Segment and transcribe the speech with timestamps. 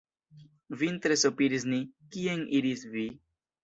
[0.79, 1.83] Vin tre sopiris ni,
[2.19, 3.11] kien iris vi?